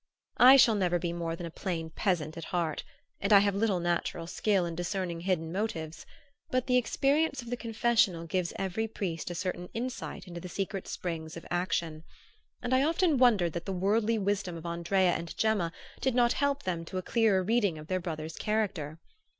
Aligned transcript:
I 0.39 0.57
shall 0.57 0.73
never 0.73 0.97
be 0.97 1.13
more 1.13 1.35
than 1.35 1.45
a 1.45 1.51
plain 1.51 1.91
peasant 1.91 2.35
at 2.35 2.45
heart 2.45 2.83
and 3.19 3.31
I 3.31 3.37
have 3.37 3.53
little 3.53 3.79
natural 3.79 4.25
skill 4.25 4.65
in 4.65 4.73
discerning 4.73 5.19
hidden 5.19 5.51
motives; 5.51 6.07
but 6.49 6.65
the 6.65 6.75
experience 6.75 7.43
of 7.43 7.51
the 7.51 7.55
confessional 7.55 8.25
gives 8.25 8.51
every 8.55 8.87
priest 8.87 9.29
a 9.29 9.35
certain 9.35 9.69
insight 9.75 10.27
into 10.27 10.39
the 10.41 10.49
secret 10.49 10.87
springs 10.87 11.37
of 11.37 11.45
action, 11.51 12.03
and 12.63 12.73
I 12.73 12.81
often 12.81 13.19
wondered 13.19 13.53
that 13.53 13.65
the 13.67 13.73
worldly 13.73 14.17
wisdom 14.17 14.57
of 14.57 14.65
Andrea 14.65 15.11
and 15.11 15.37
Gemma 15.37 15.71
did 15.99 16.15
not 16.15 16.33
help 16.33 16.63
them 16.63 16.83
to 16.85 16.97
a 16.97 17.03
clearer 17.03 17.43
reading 17.43 17.77
of 17.77 17.85
their 17.85 17.99
brother's 17.99 18.37
character. 18.37 18.97